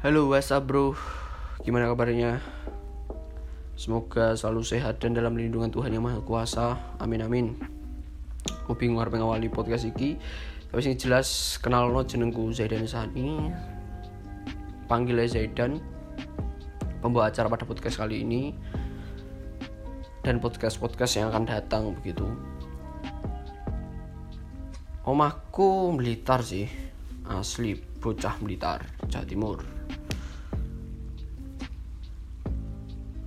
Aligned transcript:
Halo 0.00 0.32
what's 0.32 0.48
up 0.48 0.64
bro? 0.64 0.96
Gimana 1.60 1.84
kabarnya? 1.84 2.40
Semoga 3.76 4.32
selalu 4.32 4.64
sehat 4.64 4.96
dan 4.96 5.12
dalam 5.12 5.36
lindungan 5.36 5.68
Tuhan 5.68 5.92
Yang 5.92 6.04
Maha 6.08 6.20
Kuasa. 6.24 6.80
Amin 6.96 7.20
amin. 7.20 7.52
Aku 8.64 8.72
bingung 8.80 8.96
harus 8.96 9.12
mengawali 9.12 9.52
podcast 9.52 9.84
ini 9.84 10.16
Tapi 10.72 10.80
sing 10.80 10.96
jelas 10.96 11.60
kenal 11.60 11.92
no 11.92 12.00
jenengku 12.00 12.48
Zaidan 12.48 12.88
Sani. 12.88 13.52
Panggilnya 14.88 15.28
Zaidan. 15.28 15.84
Pembawa 17.04 17.28
acara 17.28 17.52
pada 17.52 17.68
podcast 17.68 18.00
kali 18.00 18.24
ini. 18.24 18.56
Dan 20.24 20.40
podcast-podcast 20.40 21.20
yang 21.20 21.28
akan 21.28 21.44
datang 21.44 21.92
begitu. 21.92 22.24
Omahku 25.04 25.92
Blitar 25.92 26.40
sih. 26.40 26.72
Asli 27.28 27.76
bocah 28.00 28.40
Blitar 28.40 28.80
Jawa 29.04 29.28
Timur 29.28 29.79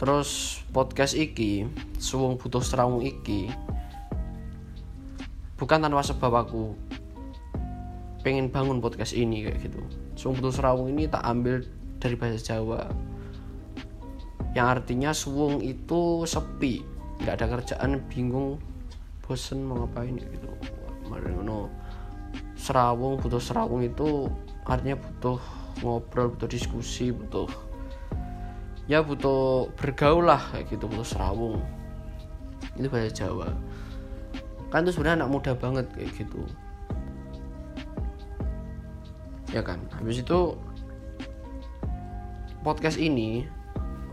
Terus 0.03 0.59
podcast 0.75 1.15
iki 1.15 1.63
Suwung 1.95 2.35
butuh 2.35 2.59
serawung 2.59 3.07
iki 3.07 3.47
Bukan 5.55 5.79
tanpa 5.79 6.03
sebab 6.03 6.43
aku 6.43 6.75
Pengen 8.19 8.51
bangun 8.51 8.83
podcast 8.83 9.15
ini 9.15 9.47
kayak 9.47 9.63
gitu. 9.63 9.79
Suwung 10.19 10.43
butuh 10.43 10.51
serawung 10.51 10.91
ini 10.91 11.07
tak 11.07 11.23
ambil 11.23 11.63
dari 11.99 12.15
bahasa 12.15 12.39
Jawa. 12.39 12.87
Yang 14.55 14.67
artinya 14.79 15.11
suwung 15.11 15.59
itu 15.59 16.23
sepi 16.23 16.83
nggak 17.19 17.35
ada 17.35 17.47
kerjaan 17.51 17.99
bingung 18.07 18.63
bosen 19.27 19.67
mau 19.67 19.83
ngapain 19.83 20.15
gitu. 20.19 20.51
No 21.43 21.67
serawung 22.55 23.19
butuh 23.19 23.43
serawung 23.43 23.83
itu 23.83 24.31
artinya 24.63 24.95
butuh 24.95 25.39
ngobrol 25.83 26.31
butuh 26.31 26.47
diskusi 26.47 27.11
butuh 27.11 27.51
ya 28.83 28.99
butuh 28.99 29.71
bergaul 29.79 30.27
lah 30.27 30.39
kayak 30.51 30.67
gitu 30.67 30.85
butuh 30.91 31.07
serawung. 31.07 31.59
Itu 32.75 32.87
bahasa 32.91 33.11
Jawa. 33.13 33.47
Kan 34.73 34.83
itu 34.83 34.97
sebenarnya 34.97 35.23
anak 35.23 35.31
muda 35.31 35.51
banget 35.55 35.85
kayak 35.95 36.11
gitu. 36.17 36.41
Ya 39.53 39.61
kan? 39.61 39.79
Habis 39.93 40.25
itu 40.25 40.57
podcast 42.65 42.97
ini 42.97 43.45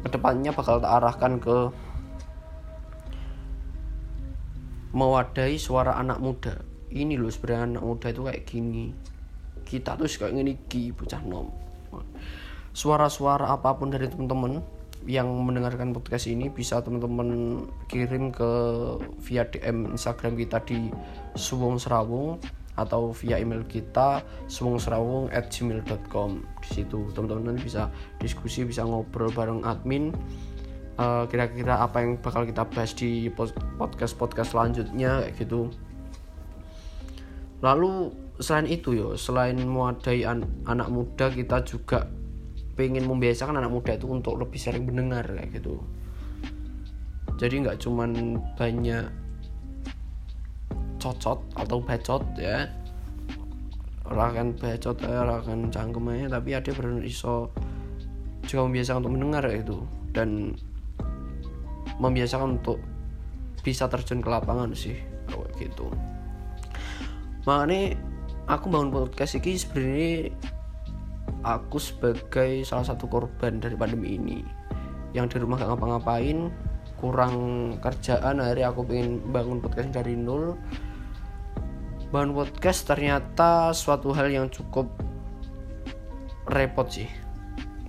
ke 0.05 0.09
depannya 0.13 0.53
bakal 0.53 0.79
tak 0.79 0.93
arahkan 1.01 1.41
ke 1.41 1.57
mewadahi 4.93 5.57
suara 5.57 5.97
anak 5.97 6.21
muda. 6.21 6.55
Ini 6.91 7.15
loh 7.17 7.31
sebenarnya 7.31 7.79
anak 7.79 7.85
muda 7.87 8.07
itu 8.11 8.23
kayak 8.27 8.45
gini. 8.47 8.87
Kita 9.65 9.95
tuh 9.95 10.11
kayak 10.11 10.35
gini 10.35 10.53
ki 10.67 10.91
bocah 10.95 11.23
nom 11.23 11.49
suara-suara 12.71 13.51
apa 13.51 13.75
pun 13.75 13.91
dari 13.91 14.07
teman-teman 14.07 14.63
yang 15.09 15.33
mendengarkan 15.33 15.97
podcast 15.97 16.29
ini 16.29 16.53
bisa 16.53 16.85
teman-teman 16.85 17.65
kirim 17.89 18.29
ke 18.29 18.51
via 19.25 19.49
DM 19.49 19.97
Instagram 19.97 20.37
kita 20.37 20.61
di 20.69 20.93
Suwung 21.33 21.81
Serawung 21.81 22.37
atau 22.77 23.13
via 23.13 23.37
email 23.41 23.65
kita 23.69 24.25
suwungserawung@gmail.com 24.49 26.31
di 26.65 26.69
situ 26.69 26.99
teman-teman 27.13 27.61
bisa 27.61 27.93
diskusi 28.21 28.65
bisa 28.65 28.85
ngobrol 28.85 29.33
bareng 29.33 29.65
admin. 29.65 30.13
Uh, 31.01 31.25
kira-kira 31.33 31.81
apa 31.81 32.05
yang 32.05 32.21
bakal 32.21 32.45
kita 32.45 32.61
bahas 32.69 32.93
di 32.93 33.33
podcast 33.81 34.21
podcast 34.21 34.53
selanjutnya 34.53 35.25
kayak 35.25 35.37
gitu. 35.41 35.73
Lalu 37.65 38.13
selain 38.37 38.69
itu 38.69 38.93
yo 38.97 39.09
selain 39.17 39.57
mewadai 39.57 40.29
an 40.29 40.45
anak 40.69 40.93
muda 40.93 41.33
kita 41.33 41.65
juga 41.65 42.05
pengen 42.81 43.05
membiasakan 43.05 43.61
anak 43.61 43.69
muda 43.69 43.93
itu 43.93 44.09
untuk 44.09 44.41
lebih 44.41 44.57
sering 44.57 44.89
mendengar 44.89 45.29
kayak 45.29 45.53
gitu. 45.61 45.85
Jadi 47.37 47.61
nggak 47.61 47.77
cuman 47.85 48.41
banyak 48.57 49.05
cocot 50.97 51.45
atau 51.61 51.77
bacot 51.85 52.25
ya. 52.41 52.73
Rakan 54.09 54.57
bacot 54.57 54.97
ya 55.05 55.29
rakan 55.29 55.69
cangkem 55.69 56.09
aja 56.09 56.41
tapi 56.41 56.57
ada 56.57 56.73
benar 56.73 57.05
iso 57.05 57.53
juga 58.49 58.65
membiasakan 58.65 59.05
untuk 59.05 59.13
mendengar 59.13 59.43
kayak 59.45 59.61
gitu. 59.69 59.79
Dan 60.17 60.57
membiasakan 62.01 62.57
untuk 62.65 62.81
bisa 63.61 63.93
terjun 63.93 64.25
ke 64.25 64.29
lapangan 64.33 64.73
sih 64.73 64.97
kayak 65.29 65.53
gitu. 65.61 65.93
Makanya 67.45 68.01
aku 68.49 68.73
bangun 68.73 68.89
podcast 68.89 69.37
ini 69.37 69.53
sebenarnya 69.61 70.33
aku 71.43 71.81
sebagai 71.81 72.65
salah 72.65 72.85
satu 72.85 73.09
korban 73.09 73.61
dari 73.61 73.77
pandemi 73.77 74.17
ini. 74.17 74.39
Yang 75.17 75.37
di 75.37 75.37
rumah 75.43 75.59
gak 75.59 75.75
ngapa-ngapain 75.75 76.53
kurang 77.01 77.35
kerjaan 77.81 78.45
akhirnya 78.45 78.69
aku 78.69 78.85
pengen 78.85 79.25
bangun 79.33 79.59
podcast 79.65 79.89
dari 79.97 80.13
nol 80.13 80.53
bangun 82.13 82.37
podcast 82.37 82.85
ternyata 82.85 83.73
suatu 83.73 84.13
hal 84.13 84.29
yang 84.29 84.47
cukup 84.53 84.91
repot 86.51 86.85
sih. 86.93 87.09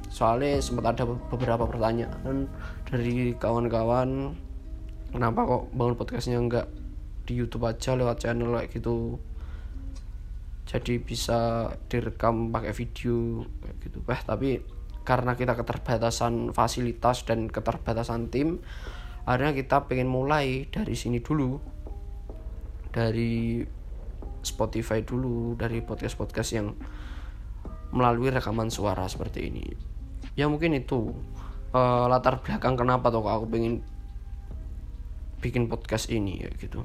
Soalnya 0.08 0.64
sempat 0.64 0.96
ada 0.96 1.04
beberapa 1.08 1.68
pertanyaan 1.68 2.48
dari 2.88 3.36
kawan-kawan 3.36 4.32
kenapa 5.12 5.40
kok 5.44 5.64
bangun 5.76 5.96
podcastnya 6.00 6.40
nggak 6.40 6.68
di 7.28 7.34
YouTube 7.36 7.68
aja 7.68 7.98
lewat 7.98 8.24
channel 8.24 8.56
kayak 8.56 8.72
gitu 8.72 9.20
jadi 10.66 11.02
bisa 11.02 11.72
direkam 11.90 12.54
pakai 12.54 12.72
video 12.72 13.44
gitu. 13.82 14.00
Eh 14.08 14.22
tapi 14.22 14.62
karena 15.02 15.34
kita 15.34 15.58
keterbatasan 15.58 16.54
fasilitas 16.54 17.26
dan 17.26 17.50
keterbatasan 17.50 18.30
tim 18.30 18.62
akhirnya 19.26 19.58
kita 19.58 19.90
pengen 19.90 20.10
mulai 20.10 20.70
dari 20.70 20.94
sini 20.94 21.20
dulu. 21.20 21.58
Dari 22.92 23.64
Spotify 24.44 25.00
dulu 25.06 25.56
dari 25.56 25.80
podcast-podcast 25.80 26.50
yang 26.52 26.76
melalui 27.96 28.32
rekaman 28.32 28.68
suara 28.68 29.08
seperti 29.08 29.48
ini. 29.48 29.66
Ya 30.36 30.48
mungkin 30.52 30.76
itu. 30.76 31.16
Uh, 31.72 32.04
latar 32.12 32.44
belakang 32.44 32.76
kenapa 32.76 33.08
tuh 33.08 33.24
aku 33.24 33.48
pengen 33.48 33.80
bikin 35.40 35.72
podcast 35.72 36.12
ini 36.12 36.44
ya 36.44 36.50
gitu. 36.60 36.84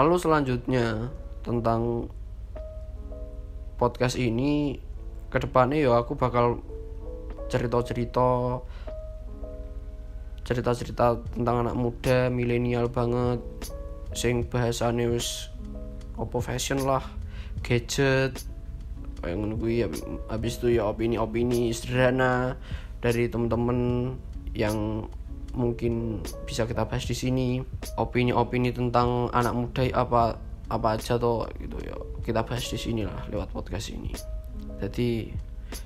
Lalu 0.00 0.16
selanjutnya 0.16 1.12
tentang 1.46 2.10
podcast 3.78 4.18
ini 4.18 4.82
ke 5.30 5.38
depannya 5.38 5.86
ya 5.86 6.02
aku 6.02 6.18
bakal 6.18 6.58
cerita-cerita 7.46 8.58
cerita-cerita 10.42 11.22
tentang 11.34 11.66
anak 11.66 11.76
muda 11.78 12.26
milenial 12.30 12.90
banget 12.90 13.38
sing 14.14 14.46
bahasane 14.46 15.06
wis 15.06 15.50
opo 16.16 16.40
fashion 16.40 16.82
lah 16.82 17.04
gadget. 17.66 18.46
Kayak 19.20 19.36
ngono 19.42 19.58
ya 19.66 19.88
habis 20.30 20.60
itu 20.62 20.78
ya 20.78 20.86
opini-opini 20.86 21.74
sederhana 21.74 22.54
dari 23.02 23.26
temen-temen 23.26 24.12
yang 24.54 25.08
mungkin 25.56 26.22
bisa 26.46 26.68
kita 26.68 26.86
bahas 26.86 27.04
di 27.08 27.16
sini. 27.16 27.48
Opini-opini 27.98 28.70
tentang 28.70 29.32
anak 29.34 29.54
muda 29.56 29.82
apa 29.96 30.38
apa 30.66 30.98
aja 30.98 31.14
tuh 31.18 31.46
gitu 31.62 31.78
ya. 31.82 31.94
Kita 32.22 32.42
bahas 32.42 32.66
di 32.66 32.78
sini 32.78 33.02
lah 33.06 33.26
lewat 33.30 33.54
podcast 33.54 33.94
ini. 33.94 34.10
Jadi 34.82 35.30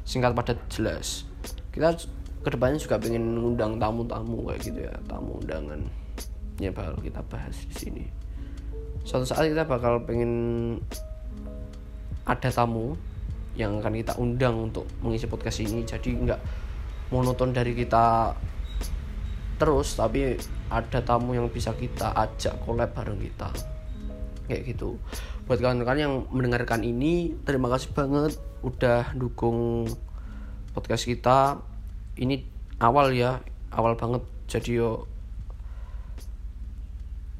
singkat 0.04 0.32
padat 0.32 0.58
jelas. 0.72 1.28
Kita 1.70 1.94
ke 2.40 2.48
depannya 2.48 2.80
juga 2.80 2.96
pengen 2.96 3.36
ngundang 3.36 3.76
tamu-tamu 3.76 4.48
kayak 4.48 4.60
gitu 4.64 4.80
ya. 4.88 4.94
Tamu 5.04 5.40
undangan 5.44 5.80
ya 6.60 6.72
bakal 6.72 6.96
kita 7.00 7.20
bahas 7.28 7.56
di 7.68 7.74
sini. 7.76 8.04
Suatu 9.04 9.28
saat 9.28 9.48
kita 9.48 9.68
bakal 9.68 10.04
pengen 10.04 10.32
ada 12.24 12.48
tamu 12.52 12.96
yang 13.56 13.80
akan 13.82 13.92
kita 13.96 14.16
undang 14.16 14.72
untuk 14.72 14.88
mengisi 15.04 15.28
podcast 15.28 15.60
ini. 15.60 15.84
Jadi 15.84 16.08
nggak 16.16 16.40
monoton 17.12 17.52
dari 17.52 17.76
kita 17.76 18.32
terus 19.60 19.92
tapi 19.92 20.40
ada 20.72 21.04
tamu 21.04 21.36
yang 21.36 21.52
bisa 21.52 21.76
kita 21.76 22.16
ajak 22.16 22.56
collab 22.64 22.96
bareng 22.96 23.20
kita 23.20 23.52
kayak 24.50 24.74
gitu. 24.74 24.98
Buat 25.46 25.62
kawan-kawan 25.62 25.98
yang 26.02 26.14
mendengarkan 26.34 26.82
ini 26.82 27.38
terima 27.46 27.70
kasih 27.70 27.94
banget 27.94 28.34
udah 28.66 29.14
dukung 29.14 29.86
podcast 30.74 31.06
kita. 31.06 31.62
Ini 32.18 32.42
awal 32.82 33.14
ya 33.14 33.38
awal 33.70 33.94
banget 33.94 34.26
jadi 34.50 34.82
yo 34.82 34.90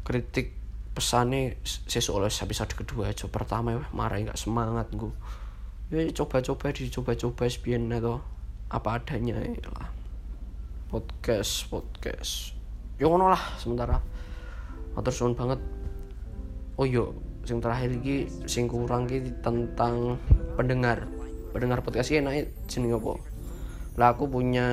kritik 0.06 0.54
pesannya 0.94 1.58
sesuai 1.64 2.30
episode 2.30 2.72
kedua 2.74 3.10
aja 3.10 3.26
pertama 3.30 3.78
ya 3.78 3.82
marah 3.94 4.18
nggak 4.18 4.38
semangat 4.38 4.90
gue 4.90 5.14
ya 5.90 6.06
coba-coba 6.14 6.70
dicoba-coba 6.70 7.50
sepian 7.50 7.90
atau 7.90 8.22
apa 8.70 9.02
adanya 9.02 9.42
ya 9.42 9.66
lah. 9.74 9.90
Podcast 10.86 11.66
podcast. 11.66 12.54
Ngono 13.02 13.26
lah 13.26 13.42
sementara. 13.58 13.98
Matur 14.94 15.34
banget 15.34 15.58
oh 16.80 16.88
yo 16.88 17.12
sing 17.44 17.60
terakhir 17.60 17.92
iki 18.00 18.24
sing 18.48 18.64
kurang 18.64 19.04
iki 19.04 19.36
tentang 19.44 20.16
pendengar. 20.56 21.04
Pendengar 21.52 21.84
podcast 21.84 22.08
ini 22.08 22.24
enak 22.24 22.64
jenenge 22.70 22.96
apa? 22.96 23.12
Lah 24.00 24.16
aku 24.16 24.24
punya 24.24 24.68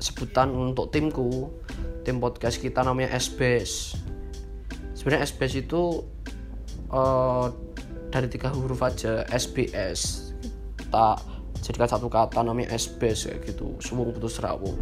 sebutan 0.00 0.48
untuk 0.56 0.88
timku. 0.88 1.52
Tim 2.08 2.22
podcast 2.22 2.62
kita 2.62 2.86
namanya 2.86 3.12
SBS 3.18 3.98
sebenarnya 5.06 5.26
SBS 5.28 5.54
itu 5.62 6.02
uh, 6.90 7.46
dari 8.10 8.26
tiga 8.26 8.50
huruf 8.50 8.82
aja 8.82 9.22
SBS 9.30 10.34
tak 10.90 11.22
jadikan 11.62 11.86
satu 11.86 12.10
kata 12.10 12.42
namanya 12.42 12.74
SBS 12.74 13.30
kayak 13.30 13.54
gitu. 13.54 13.78
Suwung 13.78 14.10
putus 14.10 14.42
rawo 14.42 14.74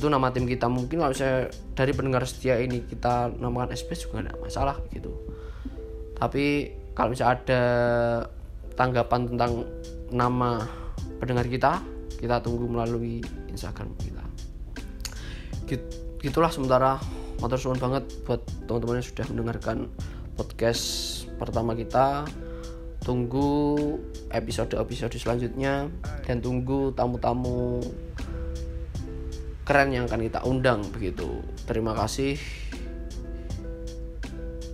itu 0.00 0.08
nama 0.08 0.32
tim 0.32 0.48
kita. 0.48 0.64
Mungkin 0.72 1.04
kalau 1.04 1.12
saya 1.12 1.52
dari 1.76 1.92
pendengar 1.92 2.24
setia 2.24 2.56
ini 2.56 2.80
kita 2.88 3.36
namakan 3.36 3.76
SBS 3.76 4.08
juga 4.08 4.24
tidak 4.24 4.40
masalah 4.40 4.80
gitu. 4.96 5.12
Tapi 6.16 6.72
kalau 6.96 7.12
misalnya 7.12 7.36
ada 7.36 7.62
tanggapan 8.72 9.28
tentang 9.28 9.68
nama 10.08 10.64
pendengar 11.20 11.44
kita 11.44 11.84
kita 12.16 12.40
tunggu 12.40 12.64
melalui 12.64 13.20
Instagram 13.52 13.92
kita. 14.00 14.24
Gitulah 16.20 16.52
sementara. 16.52 16.96
Motor 17.40 17.56
suwun 17.56 17.80
banget 17.80 18.04
buat 18.28 18.44
teman-teman 18.68 19.00
yang 19.00 19.08
sudah 19.08 19.26
mendengarkan 19.32 19.88
podcast 20.36 20.84
pertama 21.40 21.72
kita. 21.72 22.28
Tunggu 23.00 23.80
episode-episode 24.28 25.16
selanjutnya 25.16 25.88
dan 26.28 26.44
tunggu 26.44 26.92
tamu-tamu 26.92 27.80
keren 29.70 29.94
yang 29.94 30.10
akan 30.10 30.26
kita 30.26 30.42
undang 30.42 30.82
begitu. 30.90 31.46
Terima 31.62 31.94
kasih. 31.94 32.34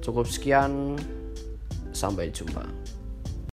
Cukup 0.01 0.25
sekian. 0.25 0.97
Sampai 1.93 2.33
jumpa 2.33 2.65